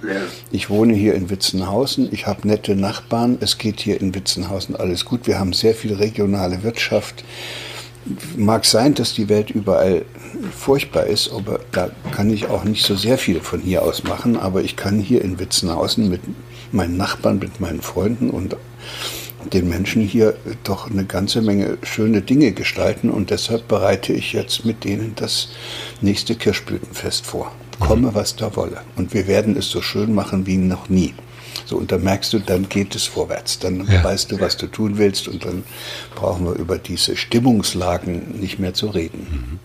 Ich 0.51 0.71
wohne 0.71 0.95
hier 0.95 1.15
in 1.15 1.31
Witzenhausen, 1.31 2.09
ich 2.13 2.27
habe 2.27 2.47
nette 2.47 2.77
Nachbarn, 2.77 3.39
es 3.41 3.59
geht 3.59 3.81
hier 3.81 4.01
in 4.01 4.15
Witzenhausen 4.15 4.77
alles 4.77 5.05
gut, 5.05 5.27
wir 5.27 5.39
haben 5.39 5.53
sehr 5.53 5.75
viel 5.75 5.95
regionale 5.95 6.63
Wirtschaft. 6.63 7.25
Mag 8.37 8.65
sein, 8.65 8.95
dass 8.95 9.15
die 9.15 9.29
Welt 9.29 9.51
überall 9.51 10.05
furchtbar 10.57 11.07
ist, 11.07 11.33
aber 11.33 11.61
da 11.73 11.91
kann 12.13 12.31
ich 12.31 12.47
auch 12.47 12.65
nicht 12.65 12.85
so 12.85 12.95
sehr 12.95 13.19
viel 13.19 13.41
von 13.41 13.61
hier 13.61 13.83
aus 13.83 14.05
machen, 14.05 14.37
aber 14.37 14.63
ich 14.63 14.77
kann 14.77 14.99
hier 15.01 15.23
in 15.23 15.39
Witzenhausen 15.39 16.09
mit 16.09 16.21
meinen 16.73 16.97
Nachbarn, 16.97 17.39
mit 17.39 17.61
meinen 17.61 17.83
Freunden 17.83 18.31
und 18.31 18.57
den 19.53 19.69
Menschen 19.69 20.03
hier 20.03 20.35
doch 20.65 20.91
eine 20.91 21.05
ganze 21.05 21.43
Menge 21.43 21.79
schöne 21.83 22.23
Dinge 22.23 22.53
gestalten 22.53 23.11
und 23.11 23.31
deshalb 23.31 23.69
bereite 23.69 24.13
ich 24.13 24.33
jetzt 24.33 24.65
mit 24.65 24.85
denen 24.85 25.15
das 25.17 25.49
nächste 26.01 26.35
Kirschblütenfest 26.35 27.27
vor. 27.27 27.53
Komme, 27.79 28.15
was 28.15 28.37
da 28.37 28.57
wolle. 28.57 28.81
Und 28.97 29.13
wir 29.15 29.27
werden 29.27 29.57
es 29.57 29.69
so 29.69 29.83
schön 29.83 30.15
machen 30.15 30.47
wie 30.47 30.57
noch 30.57 30.89
nie. 30.89 31.15
So, 31.67 31.77
und 31.77 31.91
dann 31.93 32.03
merkst 32.05 32.33
du, 32.33 32.39
dann 32.39 32.69
geht 32.69 32.95
es 32.95 33.05
vorwärts. 33.05 33.59
Dann 33.59 33.87
Ja. 33.87 34.03
weißt 34.03 34.31
du, 34.33 34.41
was 34.41 34.57
du 34.57 34.69
tun 34.69 34.99
willst 34.99 35.29
und 35.29 35.45
dann 35.45 35.65
brauchen 36.15 36.47
wir 36.47 36.55
über 36.55 36.79
diese 36.79 37.17
Stimmungslagen 37.17 38.41
nicht 38.41 38.59
mehr 38.59 38.73
zu 38.73 38.87
reden. 38.87 39.59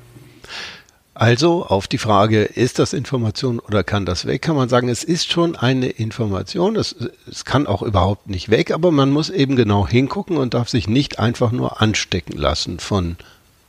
Also 1.13 1.65
auf 1.65 1.87
die 1.87 1.99
Frage, 1.99 2.43
ist 2.43 2.79
das 2.79 2.93
Information 2.93 3.59
oder 3.59 3.83
kann 3.83 4.05
das 4.05 4.25
weg, 4.25 4.41
kann 4.41 4.55
man 4.55 4.69
sagen, 4.69 4.89
es 4.89 5.03
ist 5.03 5.31
schon 5.31 5.55
eine 5.55 5.87
Information, 5.87 6.75
es, 6.75 6.95
es 7.29 7.45
kann 7.45 7.67
auch 7.67 7.83
überhaupt 7.83 8.27
nicht 8.29 8.49
weg, 8.49 8.71
aber 8.71 8.91
man 8.91 9.11
muss 9.11 9.29
eben 9.29 9.55
genau 9.55 9.87
hingucken 9.87 10.37
und 10.37 10.55
darf 10.55 10.69
sich 10.69 10.87
nicht 10.87 11.19
einfach 11.19 11.51
nur 11.51 11.81
anstecken 11.81 12.37
lassen 12.37 12.79
von 12.79 13.17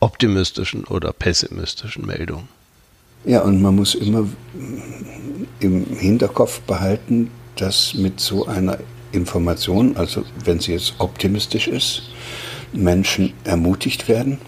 optimistischen 0.01 0.85
oder 0.85 1.13
pessimistischen 1.13 2.07
Meldungen. 2.07 2.49
Ja, 3.25 3.43
und 3.43 3.61
man 3.61 3.75
muss 3.77 3.95
immer 3.95 4.27
im 5.61 5.85
Hinterkopf 5.97 6.61
behalten, 6.61 7.31
dass 7.57 7.95
mit 7.95 8.21
so 8.21 8.47
einer 8.47 8.79
Information, 9.13 9.97
also 9.97 10.25
wenn 10.45 10.59
sie 10.61 10.73
jetzt 10.73 10.95
optimistisch 10.99 11.69
ist, 11.69 12.03
Menschen 12.73 13.35
ermutigt 13.45 14.09
werden, 14.09 14.39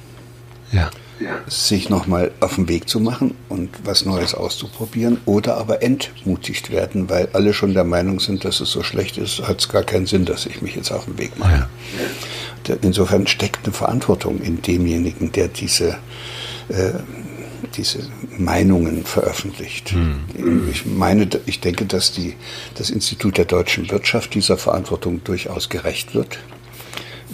Ja. 0.73 0.91
sich 1.47 1.91
nochmal 1.91 2.33
auf 2.41 2.57
den 2.57 2.69
Weg 2.69 2.89
zu 2.89 2.99
machen 2.99 3.35
und 3.49 3.69
was 3.85 4.05
Neues 4.07 4.35
auszuprobieren 4.35 5.19
oder 5.27 5.59
aber 5.59 5.83
entmutigt 5.83 6.71
werden, 6.71 7.09
weil 7.11 7.29
alle 7.35 7.53
schon 7.53 7.75
der 7.75 7.85
Meinung 7.85 8.19
sind, 8.21 8.45
dass 8.45 8.61
es 8.61 8.71
so 8.71 8.83
schlecht 8.83 9.19
ist, 9.19 9.43
hat 9.47 9.61
es 9.61 9.69
gar 9.69 9.83
keinen 9.85 10.07
Sinn, 10.07 10.25
dass 10.25 10.47
ich 10.47 10.63
mich 10.63 10.75
jetzt 10.75 10.91
auf 10.91 11.05
den 11.05 11.19
Weg 11.19 11.39
mache. 11.39 11.69
Der- 12.67 12.79
Insofern 12.83 13.27
steckt 13.27 13.65
eine 13.65 13.73
Verantwortung 13.75 14.41
in 14.41 14.63
demjenigen, 14.63 15.31
der 15.31 15.49
diese, 15.49 15.99
äh, 16.71 16.93
diese 17.77 18.01
Meinungen 18.39 19.05
veröffentlicht. 19.05 19.95
Ich 20.71 20.87
meine, 20.87 21.29
ich 21.47 21.61
denke, 21.61 21.87
dass 21.87 22.13
die, 22.13 22.35
das 22.77 22.91
Institut 22.91 23.39
der 23.39 23.45
deutschen 23.45 23.91
Wirtschaft 23.91 24.35
dieser 24.35 24.57
Verantwortung 24.57 25.23
durchaus 25.25 25.69
gerecht 25.69 26.15
wird 26.15 26.39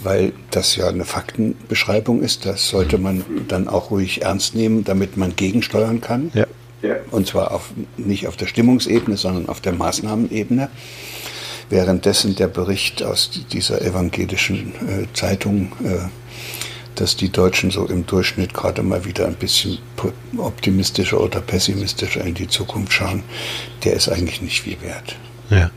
weil 0.03 0.33
das 0.49 0.75
ja 0.75 0.87
eine 0.87 1.05
Faktenbeschreibung 1.05 2.21
ist. 2.21 2.45
Das 2.45 2.69
sollte 2.69 2.97
man 2.97 3.23
dann 3.47 3.67
auch 3.67 3.91
ruhig 3.91 4.23
ernst 4.23 4.55
nehmen, 4.55 4.83
damit 4.83 5.17
man 5.17 5.35
gegensteuern 5.35 6.01
kann. 6.01 6.31
Ja. 6.33 6.45
Und 7.11 7.27
zwar 7.27 7.51
auf, 7.51 7.71
nicht 7.97 8.27
auf 8.27 8.37
der 8.37 8.47
Stimmungsebene, 8.47 9.17
sondern 9.17 9.49
auf 9.49 9.61
der 9.61 9.73
Maßnahmenebene. 9.73 10.69
Währenddessen 11.69 12.35
der 12.35 12.47
Bericht 12.47 13.03
aus 13.03 13.29
dieser 13.51 13.81
evangelischen 13.81 14.73
äh, 14.87 15.05
Zeitung, 15.13 15.71
äh, 15.83 16.09
dass 17.01 17.15
die 17.15 17.29
Deutschen 17.29 17.71
so 17.71 17.87
im 17.87 18.05
Durchschnitt 18.05 18.53
gerade 18.53 18.83
mal 18.83 19.03
wieder 19.05 19.25
ein 19.25 19.33
bisschen 19.33 19.79
optimistischer 20.37 21.19
oder 21.19 21.41
pessimistischer 21.41 22.23
in 22.23 22.35
die 22.35 22.47
Zukunft 22.47 22.93
schauen, 22.93 23.23
der 23.83 23.93
ist 23.93 24.07
eigentlich 24.07 24.39
nicht 24.43 24.61
viel 24.61 24.79
wert. 24.81 25.15
Ja. 25.49 25.71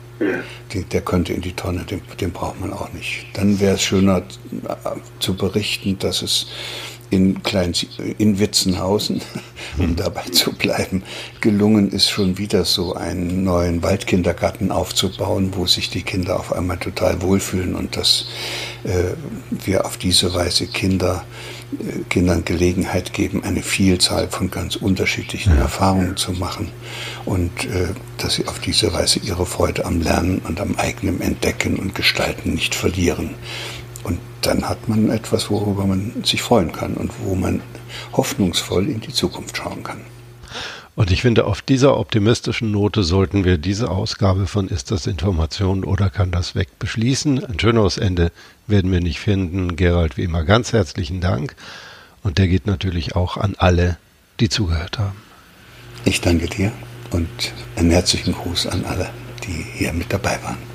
Die, 0.72 0.84
der 0.84 1.00
könnte 1.00 1.32
in 1.32 1.40
die 1.40 1.54
Tonne, 1.54 1.84
den, 1.84 2.02
den 2.20 2.30
braucht 2.30 2.60
man 2.60 2.74
auch 2.74 2.92
nicht. 2.92 3.26
Dann 3.32 3.58
wäre 3.58 3.76
es 3.76 3.82
schöner 3.82 4.18
äh, 4.18 4.74
zu 5.18 5.34
berichten, 5.34 5.98
dass 5.98 6.20
es 6.20 6.46
in, 7.10 7.42
Klein, 7.42 7.72
in 8.18 8.38
Witzenhausen, 8.38 9.20
um 9.78 9.96
dabei 9.96 10.24
zu 10.24 10.52
bleiben, 10.52 11.02
gelungen 11.40 11.90
ist, 11.90 12.10
schon 12.10 12.38
wieder 12.38 12.64
so 12.64 12.94
einen 12.94 13.44
neuen 13.44 13.82
Waldkindergarten 13.82 14.70
aufzubauen, 14.70 15.52
wo 15.54 15.66
sich 15.66 15.90
die 15.90 16.02
Kinder 16.02 16.38
auf 16.38 16.52
einmal 16.52 16.78
total 16.78 17.22
wohlfühlen 17.22 17.74
und 17.74 17.96
dass 17.96 18.26
äh, 18.84 19.14
wir 19.50 19.86
auf 19.86 19.96
diese 19.96 20.34
Weise 20.34 20.66
Kinder, 20.66 21.24
äh, 21.72 22.00
Kindern 22.08 22.44
Gelegenheit 22.44 23.12
geben, 23.12 23.44
eine 23.44 23.62
Vielzahl 23.62 24.28
von 24.28 24.50
ganz 24.50 24.76
unterschiedlichen 24.76 25.56
Erfahrungen 25.56 26.16
zu 26.16 26.32
machen 26.32 26.70
und 27.24 27.64
äh, 27.66 27.88
dass 28.18 28.34
sie 28.34 28.46
auf 28.46 28.58
diese 28.58 28.92
Weise 28.92 29.20
ihre 29.20 29.46
Freude 29.46 29.84
am 29.84 30.00
Lernen 30.00 30.40
und 30.46 30.60
am 30.60 30.76
eigenen 30.76 31.20
Entdecken 31.20 31.76
und 31.76 31.94
Gestalten 31.94 32.54
nicht 32.54 32.74
verlieren. 32.74 33.34
Und 34.04 34.20
dann 34.42 34.68
hat 34.68 34.88
man 34.88 35.10
etwas, 35.10 35.50
worüber 35.50 35.86
man 35.86 36.12
sich 36.24 36.42
freuen 36.42 36.72
kann 36.72 36.94
und 36.94 37.10
wo 37.22 37.34
man 37.34 37.60
hoffnungsvoll 38.12 38.88
in 38.88 39.00
die 39.00 39.12
Zukunft 39.12 39.56
schauen 39.56 39.82
kann. 39.82 40.00
Und 40.96 41.10
ich 41.10 41.22
finde, 41.22 41.46
auf 41.46 41.60
dieser 41.60 41.98
optimistischen 41.98 42.70
Note 42.70 43.02
sollten 43.02 43.44
wir 43.44 43.58
diese 43.58 43.90
Ausgabe 43.90 44.46
von 44.46 44.68
Ist 44.68 44.92
das 44.92 45.08
Information 45.08 45.82
oder 45.82 46.08
kann 46.08 46.30
das 46.30 46.54
weg 46.54 46.78
beschließen. 46.78 47.44
Ein 47.44 47.58
schöneres 47.58 47.98
Ende 47.98 48.30
werden 48.68 48.92
wir 48.92 49.00
nicht 49.00 49.18
finden. 49.18 49.74
Gerald, 49.74 50.16
wie 50.16 50.22
immer, 50.22 50.44
ganz 50.44 50.72
herzlichen 50.72 51.20
Dank. 51.20 51.56
Und 52.22 52.38
der 52.38 52.46
geht 52.46 52.66
natürlich 52.66 53.16
auch 53.16 53.36
an 53.36 53.56
alle, 53.58 53.96
die 54.38 54.48
zugehört 54.48 54.98
haben. 54.98 55.16
Ich 56.04 56.20
danke 56.20 56.46
dir 56.46 56.70
und 57.10 57.28
einen 57.76 57.90
herzlichen 57.90 58.32
Gruß 58.32 58.68
an 58.68 58.84
alle, 58.84 59.10
die 59.44 59.64
hier 59.76 59.92
mit 59.92 60.12
dabei 60.12 60.38
waren. 60.42 60.73